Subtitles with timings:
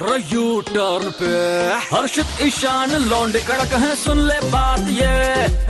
[0.00, 1.28] U turn पे।
[1.86, 5.06] हर्षित ईशान लौंडे कड़क है सुन ले बात ये।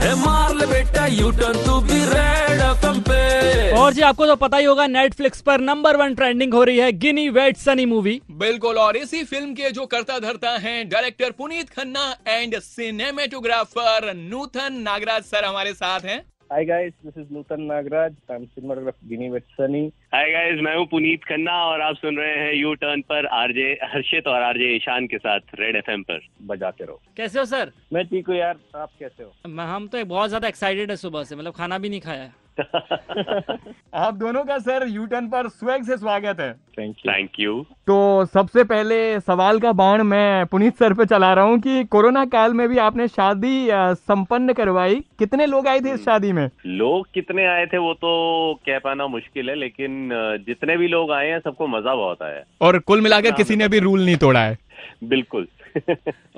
[0.01, 4.35] है मार ले बेटा यू टर्न तू भी रेड एफएम पे। और जी आपको तो
[4.35, 8.21] पता ही होगा नेटफ्लिक्स पर नंबर वन ट्रेंडिंग हो रही है गिनी वेट सनी मूवी
[8.37, 14.81] बिल्कुल और इसी फ़िल्म के जो करता धरता हैं director Puneet Khanna and cinematographer Nutan
[14.81, 18.13] Nagaraj sir हमारे साथ हैं। Hi guys, this is Nutan Nagraj.
[18.29, 19.91] I'm cinematographer Guinea with Sunny.
[20.13, 23.67] Hi guys मैं हूँ पुनीत खन्ना और आप सुन रहे हैं यू टर्न पर आरजे
[23.83, 27.71] हर्षित और आरजे ईशान के साथ रेड एफएम पर। बजाते रहो। कैसे हो सर?
[27.93, 29.33] मैं ठीक हूँ यार। आप कैसे हो?
[29.47, 32.46] मैं- हम तो बहुत ज़्यादा एक्साइटेड है सुबह से। मतलब खाना भी नहीं खाया है।
[33.95, 37.53] आप दोनों का सर यू टर्न पर स्वैग से स्वागत है। थैंक यू थैंक यू
[37.87, 42.25] तो सबसे पहले सवाल का बाण मैं पुनीत सर पे चला रहा हूँ कि कोरोना
[42.27, 46.49] काल में भी आपने शादी संपन्न करवाई। कितने लोग आए थे इस शादी में?
[46.65, 50.09] लोग कितने आए थे वो तो कह पाना मुश्किल है लेकिन
[50.47, 53.79] जितने भी लोग आए हैं सबको मज़ा बहुत आया। और कुल मिलाकर किसी ने भी
[53.79, 54.57] रूल नहीं तोड़ा है।
[55.03, 55.47] बिल्कुल।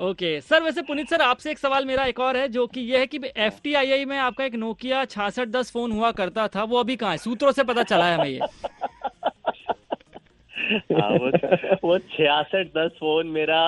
[0.00, 2.98] ओके। सर वैसे पुनीत सर आपसे एक सवाल मेरा एक और है जो कि ये
[2.98, 6.96] है कि एफ़ में आपका एक नोकिया छियासठ दस फ़ोन हुआ करता था वो अभी
[6.96, 7.18] कहाँ है?
[7.18, 8.40] सूत्रों से पता चला है हमें ये।
[10.94, 11.30] हाँ, वो
[11.84, 13.62] वो छियासठ दस फ़ोन मेरा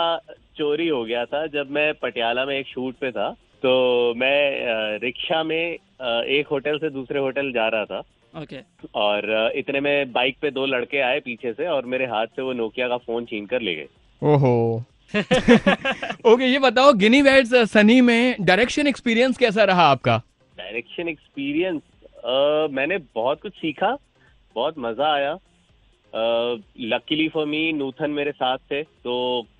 [0.56, 3.30] चोरी हो गया था जब मैं पटियाला में एक शूट पे था
[3.62, 8.88] तो मैं रिक्शा में एक होटल से दूसरे होटल जा रहा था। ओके। okay.
[8.94, 12.52] और इतने में बाइक पे दो लड़के आए पीछे से और मेरे हाथ से वो
[12.52, 13.88] नोकिया का फ़ोन छीन कर ले गए।
[14.22, 14.84] ओहो।
[16.26, 20.16] ओके ये बताओ गिनी वेड सनी में डायरेक्शन एक्सपीरियंस कैसा रहा आपका?
[20.56, 21.82] डायरेक्शन एक्सपीरियंस
[22.72, 23.96] मैंने बहुत कुछ सीखा,
[24.56, 25.34] बहुत मज़ा आया।
[26.14, 29.14] लकीली फॉर मी नूथन मेरे साथ थे तो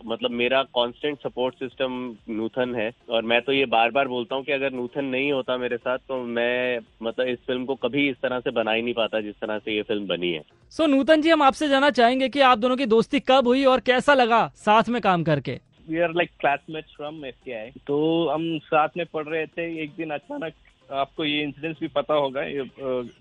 [0.06, 1.92] मतलब मेरा कांस्टेंट सपोर्ट सिस्टम
[2.30, 5.56] नूथन है। और मैं तो ये बार बार बोलता हूँ कि अगर नूथन नहीं होता
[5.56, 8.94] मेरे साथ तो मैं मतलब इस फ़िल्म को कभी इस तरह से बना ही नहीं
[8.94, 10.42] पाता जिस तरह से ये फ़िल्म बनी है।
[10.72, 13.64] सो so, नूतन जी हम आपसे जानना चाहेंगे कि आप दोनों की दोस्ती कब हुई
[13.64, 15.58] और कैसा लगा साथ में काम करके?
[15.88, 20.10] We are like classmates from F तो हम साथ में पढ़ रहे थे एक दिन
[20.10, 20.52] अचानक
[20.92, 22.64] आपको ये इंसिडेंस भी पता होगा ये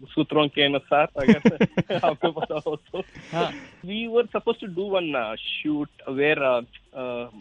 [0.09, 3.01] सूत्रों के अनुसार अगर आपको पता हो तो।
[3.87, 6.39] We were suppose to do one shoot where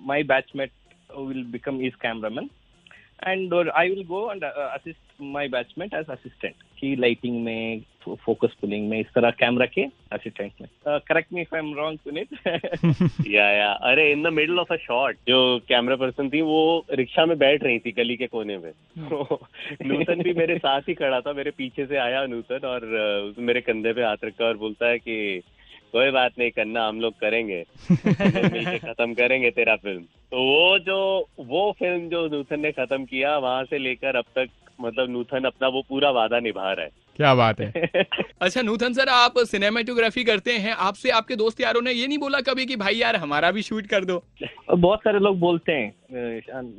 [0.07, 0.73] my batchmate
[1.19, 2.51] will become is cameraman
[3.23, 6.57] I will go and uh, assist my batchmate as assistant.
[6.81, 7.83] की लाइटिंग में
[8.25, 9.83] फोकस पुलिंग में इस तरह कैमरा के
[10.13, 10.69] असिस्टेंट में
[11.09, 14.77] correct me if I am wrong Puneet या या अरे in the middle of a
[14.77, 18.73] shot जो कैमरा पर्सन थी वो रिक्शा में बैठ रही थी गली के कोने में
[19.87, 23.93] नूतन भी मेरे साथ ही खड़ा था मेरे पीछे से आया नूतन और मेरे कंधे
[23.93, 25.43] पे हाथ रखा और बोलता है कि
[25.93, 31.29] कोई बात नहीं करना हम लोग करेंगे। मिलके खत्म करेंगे तेरा फ़िल्म तो वो जो
[31.41, 34.49] वो फ़िल्म जो नूथन ने खत्म किया वहाँ से लेकर अब तक
[34.81, 37.73] मतलब नूथन अपना वो पूरा वादा निभा रहा है। क्या बात है।
[38.43, 42.41] अच्छा नूतन सर आप सिनेमेटोग्राफी करते हैं। आपसे आपके दोस्त यारों ने ये नहीं बोला
[42.41, 44.23] कभी कि भाई यार हमारा भी शूट कर दो।
[44.75, 45.95] बहुत सारे लोग बोलते हैं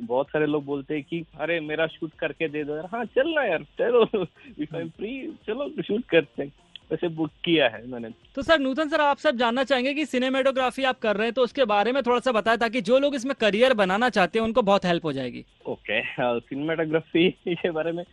[0.06, 3.28] बहुत सारे लोग बोलते हैं कि अरे मेरा शूट करके दे दो यार। हाँ चल
[3.28, 4.26] ना यार चलो।
[4.58, 6.52] इफ़ आई फ्री चलो शूट करते हैं।
[6.92, 10.84] वैसे बुक किया है मैंने। तो सर नूतन सर आप सब जानना चाहेंगे कि सिनेमेटोग्राफी
[10.84, 13.34] आप कर रहे हैं तो उसके बारे में थोड़ा सा बताएँ ताकि जो लोग इसमें
[13.40, 16.00] करियर बनाना चाहते हैं उनको बहुत हेल्प हो जाएगी। ओके
[16.40, 18.04] सिनेमाटोग्राफी के बारे में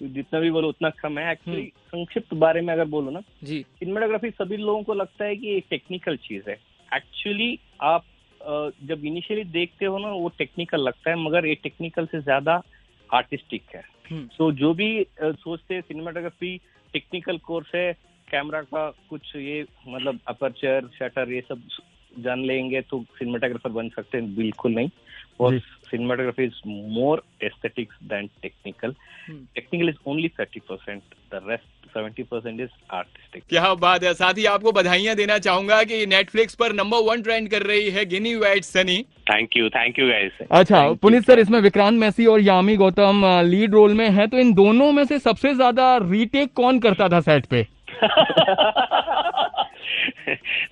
[0.00, 4.30] जितना भी बोलो उतना कम है। एक्चुअली संक्षिप्त बारे में अगर बोलो ना जी। सिनेमाटोग्राफी
[4.30, 6.58] सभी लोगों को लगता है कि एक टेक्निकल चीज़ है।
[6.96, 8.04] एक्चुअली आप
[8.84, 12.62] जब इनिशियली देखते हो ना वो टेक्निकल लगता है मगर ये टेक्निकल से ज़्यादा
[13.10, 16.56] आर्टिस्टिक है। हम्म। तो जो भी सोचते हैं सिनेमाटोग्राफी
[16.92, 17.92] टेक्निकल कोर्स है
[18.30, 21.62] कैमरा का कुछ ये मतलब अपर्चर शटर ये सब
[22.14, 24.88] जान लेंगे तो सिनेमाटोग्राफर बन सकते हैं बिल्कुल नहीं।
[25.40, 25.58] और।
[25.90, 28.94] Cinematography is more aesthetics than technical.
[29.54, 31.02] Technical is only thirty percent
[31.32, 35.82] the rest seventy percent is artistic क्या बात है। साथ ही आपको बधाइयाँ देना चाहूँगा
[35.84, 39.00] कि नेटफ्लिक्स पर नंबर वन ट्रेंड कर रही है Ginni with Sunny.
[39.30, 43.74] Thank you thank you guys अच्छा पुनीत सर इसमें विक्रांत मैसी और यामी गौतम लीड
[43.74, 47.46] रोल में है तो इन दोनों में से सबसे ज़्यादा रीटेक कौन करता था सेट
[47.46, 47.66] पे?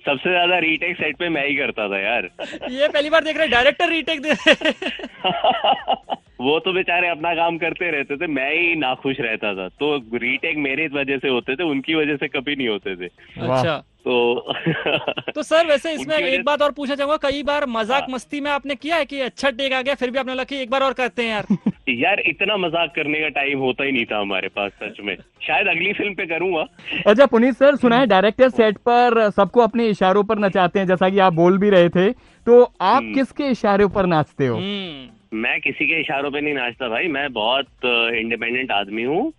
[0.05, 2.29] सबसे ज़्यादा रीटेक सेट पे मैं ही करता था यार।
[2.71, 4.33] ये पहली बार देख रहे डायरेक्टर रीटेक दे
[6.41, 10.57] वो तो बेचारे अपना काम करते रहते थे मैं ही नाखुश रहता था। तो रीटेक
[10.57, 14.45] मेरे वजह से होते थे उनकी वजह से कभी नहीं होते थे। अच्छा। तो
[15.35, 18.51] तो सर वैसे इसमें एक बात और पूछना चाहूँगा कई बार मज़ाक हाँ। मस्ती में
[18.51, 20.93] आपने किया है कि अच्छा टेक आ गया फिर भी आपने लगा एक बार और
[20.93, 21.45] करते हैं यार?
[21.89, 25.15] यार इतना मज़ाक करने का टाइम होता ही नहीं था हमारे पास सच में।
[25.47, 26.65] शायद अगली फ़िल्म पे करूँगा।
[27.07, 31.09] अच्छा पुनीत सर सुना है डायरेक्टर सेट पर सबको अपने इशारों पर नचाते हैं जैसा
[31.09, 34.57] कि आप बोल भी रहे थे। तो आप हम्म। किसके इशारों पर नाचते हो?
[34.57, 37.67] हम्म। मैं किसी के इशारों पे नहीं नाचता भाई मैं बहुत
[38.15, 39.33] इंडिपेंडेंट आदमी हूँ।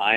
[0.00, 0.16] I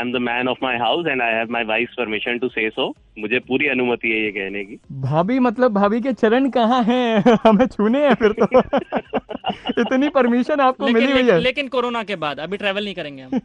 [0.00, 2.94] am the man of my house and I have my wife permission to say so
[3.18, 7.36] मुझे पूरी अनुमति है ये कहने की। भाभी मतलब भाभी के चरण कहाँ हैं?
[7.46, 8.60] हमें छूने हैं फिर तो।
[9.80, 13.22] इतनी परमिशन आपको मिली लेकिन, हुई है। लेकिन कोरोना के बाद अभी ट्रेवल नहीं करेंगे
[13.22, 13.40] हम।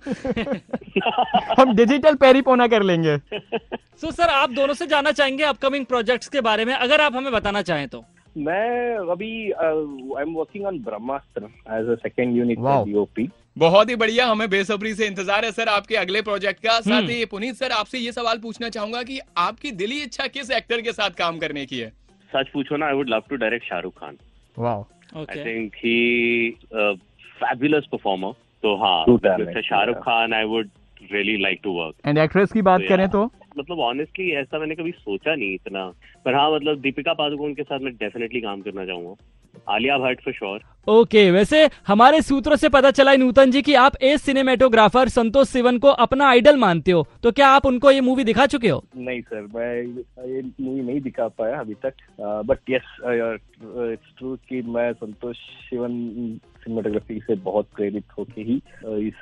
[1.59, 6.27] हम डिजिटल पैरिपोना कर लेंगे। सो so, सर आप दोनों से जाना चाहेंगे अपकमिंग प्रोजेक्ट्स
[6.27, 6.73] के बारे में?
[6.73, 8.05] अगर आप हमें बताना चाहें तो।
[8.37, 11.43] मैं अभी I am working on Brahmastra
[11.77, 15.95] as a second unit DOP बहुत ही बढ़िया हमें बेसब्री से इंतज़ार है सर आपके
[15.95, 20.01] अगले प्रोजेक्ट का। साथ ही पुनीत सर आपसे ये सवाल पूछना चाहूँगा कि आपकी दिली
[20.03, 21.89] इच्छा किस एक्टर के साथ काम करने की है?
[22.29, 24.17] सच पूछो ना I would love to direct Shahrukh Khan
[25.17, 26.51] I think he
[27.41, 28.31] fabulous performer
[28.63, 30.69] तो हाँ Shahrukh Khan I would
[31.11, 33.25] really like to work and actress की बात करें तो?
[33.57, 35.93] मतलब ऑनेस्टली ऐसा मैंने कभी सोचा नहीं इतना।
[36.25, 39.15] पर हाँ मतलब दीपिका पादुकोण के साथ मैं डेफिनेटली काम करना चाहूँगा।
[39.69, 43.73] Alia Bhatt for sure okay वैसे हमारे सूत्रों से पता चला है नूतन जी कि
[43.73, 48.01] आप एस सिनेमेटोग्राफर संतोष सिवन को अपना आइडल मानते हो। तो क्या आप उनको ये
[48.01, 48.83] मूवी दिखा चुके हो?
[48.97, 49.75] नहीं सर मैं
[50.27, 52.95] ये मूवी नहीं दिखा पाया अभी तक। बट यस
[53.91, 55.37] इट्स ट्रू कि मैं संतोष
[55.69, 59.13] शिवन सिनेमाटोग्राफी से बहुत प्रेरित होके ही uh, इस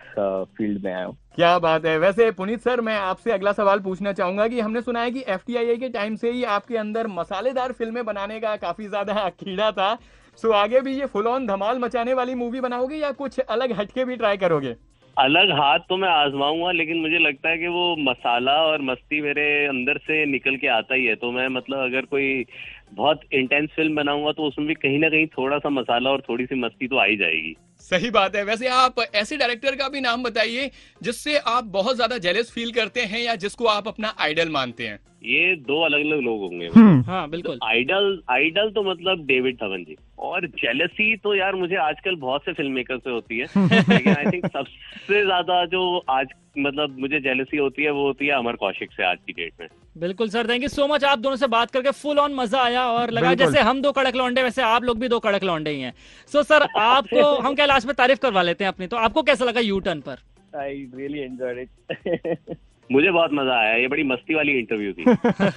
[0.57, 4.13] फ़ील्ड में आया हूँ। क्या बात है। वैसे पुनीत सर मैं आपसे अगला सवाल पूछना
[4.13, 8.05] चाहूँगा कि हमने सुना है कि एफ़ के टाइम से ही आपके अंदर मसालेदार फ़िल्में
[8.05, 9.97] बनाने का काफ़ी ज़्यादा कीड़ा था।
[10.39, 14.05] सो आगे भी ये फुल ऑन धमाल मचाने वाली मूवी बनाओगे या कुछ अलग हटके
[14.05, 14.75] भी ट्राई करोगे?
[15.17, 19.47] अलग हाथ तो मैं आजमाऊँगा लेकिन मुझे लगता है कि वो मसाला और मस्ती मेरे
[19.67, 22.45] अंदर से निकल के आता ही है। तो मैं मतलब अगर कोई
[22.93, 26.45] बहुत इंटेंस फ़िल्म बनाऊँगा तो उसमें भी कहीं ना कहीं थोड़ा सा मसाला और थोड़ी
[26.45, 30.01] सी मस्ती तो आ ही जाएगी। सही बात है। वैसे आप ऐसे डायरेक्टर का भी
[30.01, 34.49] नाम बताइए जिससे आप बहुत ज़्यादा जेलस फील करते हैं या जिसको आप अपना आइडल
[34.49, 39.25] मानते हैं। ये दो अलग अलग लोग होंगे। हम्म। हाँ बिल्कुल। आइडल आइडल तो मतलब
[39.25, 43.39] डेविड धवन जी। और जेलसी तो यार मुझे आजकल बहुत से फ़िल्म मेकर से होती
[43.39, 43.45] है।
[43.89, 46.27] लेकिन आई थिंक सबसे ज़्यादा जो आज
[46.57, 49.67] मतलब मुझे जेलसी होती है वो होती है अमर कौशिक से आज की डेट में।
[49.97, 52.85] बिल्कुल sir thank you so much आप दोनों से बात करके फुल ऑन मज़ा आया
[52.91, 55.81] और लगा जैसे हम दो कड़क लौंडे वैसे आप लोग भी दो कड़क लौंडे ही
[55.81, 55.93] हैं।
[56.31, 58.87] सो सर आपको हम क्या लास्ट में तारीफ़ करवा लेते हैं अपनी?
[58.87, 60.17] तो आपको कैसा लगा यू टर्न पर?
[60.55, 62.57] आई रियली एंजॉयड इट
[62.91, 65.03] मुझे बहुत मज़ा आया ये बड़ी मस्ती वाली इंटरव्यू थी।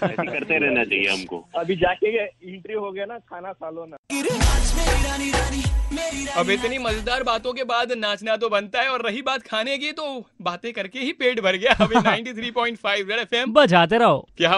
[0.05, 3.97] ऐसी करते रहना चाहिए हमको। अभी जाके इंटरव्यू हो गया ना खाना खा लो ना।
[6.37, 9.93] अब इतनी मज़ेदार बातों के बाद नाचना तो बनता है और रही बात खाने की
[9.93, 13.09] तो बातें करके ही पेट भर गया। अभी 93.5 थ्री पॉइंट फाइव
[13.49, 14.51] बजाते रहो। क्या